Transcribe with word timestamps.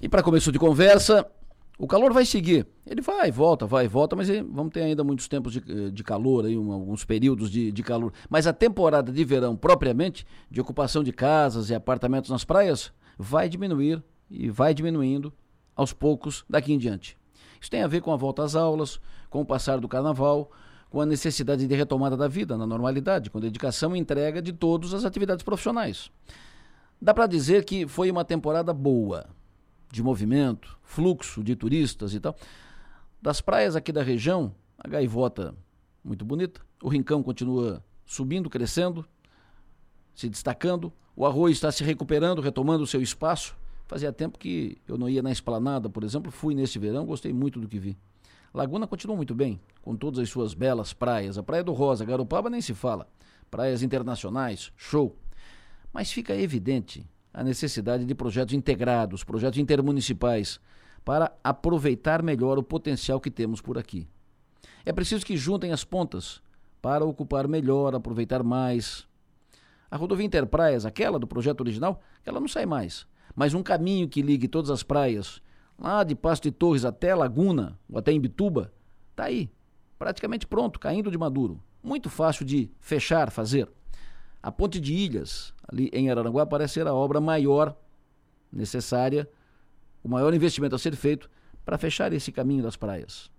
E 0.00 0.08
para 0.08 0.22
começo 0.22 0.52
de 0.52 0.58
conversa, 0.58 1.26
o 1.78 1.86
calor 1.86 2.12
vai 2.12 2.24
seguir. 2.24 2.66
Ele 2.86 3.00
vai, 3.00 3.30
volta, 3.30 3.66
vai, 3.66 3.86
volta, 3.86 4.16
mas 4.16 4.28
vamos 4.28 4.72
ter 4.72 4.80
ainda 4.80 5.04
muitos 5.04 5.28
tempos 5.28 5.52
de, 5.52 5.58
eh, 5.58 5.90
de 5.90 6.02
calor, 6.02 6.46
aí, 6.46 6.56
um, 6.56 6.72
alguns 6.72 7.04
períodos 7.04 7.50
de, 7.50 7.70
de 7.70 7.82
calor. 7.82 8.12
Mas 8.28 8.46
a 8.46 8.52
temporada 8.52 9.12
de 9.12 9.24
verão, 9.24 9.56
propriamente, 9.56 10.26
de 10.50 10.60
ocupação 10.60 11.02
de 11.02 11.12
casas 11.12 11.70
e 11.70 11.74
apartamentos 11.74 12.30
nas 12.30 12.44
praias, 12.44 12.92
vai 13.18 13.48
diminuir 13.48 14.02
e 14.30 14.48
vai 14.50 14.72
diminuindo 14.72 15.32
aos 15.74 15.92
poucos 15.92 16.44
daqui 16.48 16.72
em 16.72 16.78
diante. 16.78 17.16
Isso 17.60 17.70
tem 17.70 17.82
a 17.82 17.86
ver 17.86 18.00
com 18.00 18.12
a 18.12 18.16
volta 18.16 18.42
às 18.42 18.54
aulas, 18.54 19.00
com 19.28 19.40
o 19.40 19.44
passar 19.44 19.78
do 19.78 19.88
carnaval, 19.88 20.50
com 20.88 21.00
a 21.00 21.06
necessidade 21.06 21.66
de 21.66 21.74
retomada 21.74 22.16
da 22.16 22.28
vida 22.28 22.56
na 22.56 22.66
normalidade, 22.66 23.28
com 23.28 23.40
dedicação 23.40 23.94
e 23.94 23.98
entrega 23.98 24.40
de 24.40 24.52
todas 24.52 24.94
as 24.94 25.04
atividades 25.04 25.44
profissionais. 25.44 26.10
Dá 27.00 27.12
para 27.12 27.26
dizer 27.26 27.64
que 27.64 27.86
foi 27.86 28.10
uma 28.10 28.24
temporada 28.24 28.72
boa, 28.72 29.26
de 29.96 30.02
movimento, 30.02 30.78
fluxo 30.82 31.42
de 31.42 31.56
turistas 31.56 32.14
e 32.14 32.20
tal. 32.20 32.36
Das 33.20 33.40
praias 33.40 33.74
aqui 33.74 33.90
da 33.90 34.02
região, 34.02 34.54
a 34.78 34.86
gaivota 34.86 35.54
muito 36.04 36.24
bonita, 36.24 36.60
o 36.82 36.88
rincão 36.88 37.22
continua 37.22 37.82
subindo, 38.04 38.48
crescendo, 38.48 39.04
se 40.14 40.28
destacando, 40.28 40.92
o 41.16 41.26
arroz 41.26 41.56
está 41.56 41.72
se 41.72 41.82
recuperando, 41.82 42.42
retomando 42.42 42.84
o 42.84 42.86
seu 42.86 43.00
espaço. 43.00 43.56
Fazia 43.88 44.12
tempo 44.12 44.38
que 44.38 44.78
eu 44.86 44.98
não 44.98 45.08
ia 45.08 45.22
na 45.22 45.32
esplanada, 45.32 45.88
por 45.88 46.04
exemplo, 46.04 46.30
fui 46.30 46.54
nesse 46.54 46.78
verão, 46.78 47.06
gostei 47.06 47.32
muito 47.32 47.58
do 47.58 47.66
que 47.66 47.78
vi. 47.78 47.96
Laguna 48.52 48.86
continua 48.86 49.16
muito 49.16 49.34
bem, 49.34 49.60
com 49.80 49.96
todas 49.96 50.18
as 50.18 50.28
suas 50.28 50.54
belas 50.54 50.92
praias. 50.92 51.38
A 51.38 51.42
Praia 51.42 51.64
do 51.64 51.72
Rosa, 51.72 52.04
Garopaba 52.04 52.50
nem 52.50 52.60
se 52.60 52.74
fala. 52.74 53.08
Praias 53.50 53.82
internacionais, 53.82 54.72
show. 54.76 55.16
Mas 55.92 56.10
fica 56.12 56.34
evidente 56.34 57.06
a 57.36 57.44
necessidade 57.44 58.04
de 58.04 58.14
projetos 58.16 58.52
integrados, 58.52 59.22
projetos 59.22 59.60
intermunicipais, 59.60 60.58
para 61.04 61.30
aproveitar 61.44 62.20
melhor 62.22 62.58
o 62.58 62.62
potencial 62.62 63.20
que 63.20 63.30
temos 63.30 63.60
por 63.60 63.78
aqui. 63.78 64.08
É 64.84 64.92
preciso 64.92 65.24
que 65.24 65.36
juntem 65.36 65.70
as 65.70 65.84
pontas 65.84 66.42
para 66.82 67.04
ocupar 67.04 67.46
melhor, 67.46 67.94
aproveitar 67.94 68.42
mais. 68.42 69.06
A 69.88 69.96
rodovia 69.96 70.26
Interpraias, 70.26 70.84
aquela 70.84 71.18
do 71.18 71.26
projeto 71.26 71.60
original, 71.60 72.00
ela 72.24 72.40
não 72.40 72.48
sai 72.48 72.66
mais 72.66 73.06
mas 73.36 73.52
um 73.52 73.62
caminho 73.62 74.08
que 74.08 74.22
ligue 74.22 74.48
todas 74.48 74.70
as 74.70 74.82
praias, 74.82 75.42
lá 75.78 76.02
de 76.02 76.14
Pasto 76.14 76.44
de 76.44 76.50
Torres 76.50 76.86
até 76.86 77.14
Laguna, 77.14 77.78
ou 77.88 77.98
até 77.98 78.10
Imbituba, 78.10 78.72
está 79.10 79.24
aí, 79.24 79.50
praticamente 79.98 80.46
pronto, 80.46 80.80
caindo 80.80 81.10
de 81.10 81.18
maduro. 81.18 81.62
Muito 81.82 82.08
fácil 82.08 82.46
de 82.46 82.70
fechar, 82.80 83.30
fazer. 83.30 83.68
A 84.42 84.52
ponte 84.52 84.80
de 84.80 84.94
Ilhas, 84.94 85.52
ali 85.66 85.90
em 85.92 86.10
Araranguá, 86.10 86.46
parece 86.46 86.74
ser 86.74 86.86
a 86.86 86.94
obra 86.94 87.20
maior 87.20 87.76
necessária, 88.52 89.28
o 90.02 90.08
maior 90.08 90.32
investimento 90.34 90.74
a 90.74 90.78
ser 90.78 90.94
feito 90.94 91.28
para 91.64 91.78
fechar 91.78 92.12
esse 92.12 92.30
caminho 92.30 92.62
das 92.62 92.76
praias. 92.76 93.30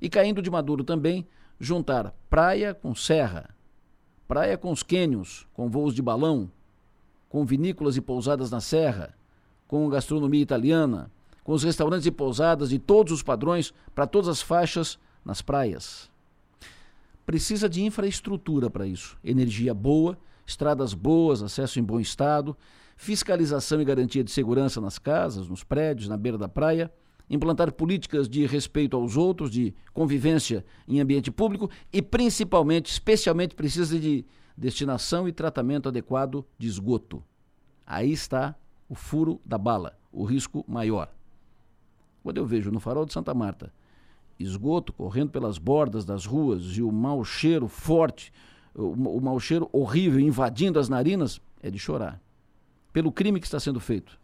E 0.00 0.08
caindo 0.08 0.42
de 0.42 0.50
maduro 0.50 0.84
também, 0.84 1.26
juntar 1.58 2.14
praia 2.28 2.74
com 2.74 2.94
serra, 2.94 3.50
praia 4.28 4.56
com 4.56 4.70
os 4.70 4.82
cânions, 4.82 5.46
com 5.52 5.68
voos 5.68 5.94
de 5.94 6.02
balão, 6.02 6.50
com 7.28 7.44
vinícolas 7.44 7.96
e 7.96 8.00
pousadas 8.00 8.50
na 8.50 8.60
serra, 8.60 9.14
com 9.66 9.88
gastronomia 9.88 10.42
italiana, 10.42 11.10
com 11.44 11.52
os 11.52 11.62
restaurantes 11.62 12.06
e 12.06 12.10
pousadas 12.10 12.70
de 12.70 12.78
todos 12.78 13.12
os 13.12 13.22
padrões 13.22 13.72
para 13.94 14.06
todas 14.06 14.28
as 14.28 14.42
faixas 14.42 14.98
nas 15.24 15.40
praias. 15.40 16.10
Precisa 17.30 17.68
de 17.68 17.84
infraestrutura 17.84 18.68
para 18.68 18.88
isso, 18.88 19.16
energia 19.22 19.72
boa, 19.72 20.18
estradas 20.44 20.92
boas, 20.92 21.44
acesso 21.44 21.78
em 21.78 21.82
bom 21.84 22.00
estado, 22.00 22.56
fiscalização 22.96 23.80
e 23.80 23.84
garantia 23.84 24.24
de 24.24 24.32
segurança 24.32 24.80
nas 24.80 24.98
casas, 24.98 25.46
nos 25.46 25.62
prédios, 25.62 26.08
na 26.08 26.16
beira 26.16 26.36
da 26.36 26.48
praia, 26.48 26.92
implantar 27.30 27.72
políticas 27.72 28.28
de 28.28 28.44
respeito 28.46 28.96
aos 28.96 29.16
outros, 29.16 29.48
de 29.48 29.72
convivência 29.92 30.64
em 30.88 30.98
ambiente 30.98 31.30
público 31.30 31.70
e 31.92 32.02
principalmente, 32.02 32.90
especialmente 32.90 33.54
precisa 33.54 33.96
de 33.96 34.26
destinação 34.56 35.28
e 35.28 35.32
tratamento 35.32 35.88
adequado 35.88 36.44
de 36.58 36.66
esgoto. 36.66 37.22
Aí 37.86 38.10
está 38.10 38.56
o 38.88 38.96
furo 38.96 39.40
da 39.44 39.56
bala, 39.56 39.96
o 40.10 40.24
risco 40.24 40.64
maior. 40.66 41.08
Quando 42.24 42.38
eu 42.38 42.44
vejo 42.44 42.72
no 42.72 42.80
farol 42.80 43.06
de 43.06 43.12
Santa 43.12 43.32
Marta 43.32 43.72
esgoto 44.42 44.92
correndo 44.92 45.30
pelas 45.30 45.58
bordas 45.58 46.04
das 46.04 46.24
ruas 46.24 46.76
e 46.76 46.82
o 46.82 46.90
mau 46.90 47.22
cheiro 47.24 47.68
forte, 47.68 48.32
o, 48.74 48.92
o 48.92 49.20
mau 49.20 49.38
cheiro 49.38 49.68
horrível 49.72 50.18
invadindo 50.18 50.78
as 50.78 50.88
narinas, 50.88 51.40
é 51.62 51.70
de 51.70 51.78
chorar. 51.78 52.20
Pelo 52.92 53.12
crime 53.12 53.38
que 53.38 53.46
está 53.46 53.60
sendo 53.60 53.78
feito. 53.78 54.18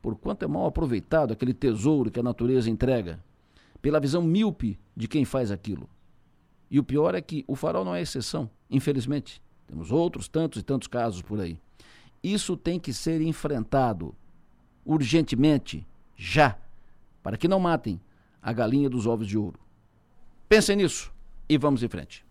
Por 0.00 0.14
quanto 0.14 0.44
é 0.44 0.48
mal 0.48 0.66
aproveitado 0.66 1.32
aquele 1.32 1.52
tesouro 1.52 2.10
que 2.10 2.20
a 2.20 2.22
natureza 2.22 2.70
entrega. 2.70 3.22
Pela 3.82 4.00
visão 4.00 4.22
míope 4.22 4.78
de 4.96 5.08
quem 5.08 5.24
faz 5.24 5.50
aquilo. 5.50 5.88
E 6.70 6.78
o 6.78 6.84
pior 6.84 7.14
é 7.14 7.20
que 7.20 7.44
o 7.48 7.56
farol 7.56 7.84
não 7.84 7.94
é 7.94 8.00
exceção, 8.00 8.48
infelizmente. 8.70 9.42
Temos 9.66 9.90
outros 9.90 10.28
tantos 10.28 10.60
e 10.60 10.64
tantos 10.64 10.86
casos 10.86 11.20
por 11.20 11.40
aí. 11.40 11.58
Isso 12.22 12.56
tem 12.56 12.78
que 12.78 12.92
ser 12.92 13.20
enfrentado 13.20 14.14
urgentemente, 14.84 15.86
já, 16.16 16.56
para 17.22 17.36
que 17.36 17.48
não 17.48 17.60
matem 17.60 18.00
a 18.42 18.52
galinha 18.52 18.88
dos 18.88 19.06
ovos 19.06 19.26
de 19.26 19.36
ouro. 19.36 19.58
Pensem 20.48 20.76
nisso 20.76 21.12
e 21.48 21.58
vamos 21.58 21.82
em 21.82 21.88
frente. 21.88 22.24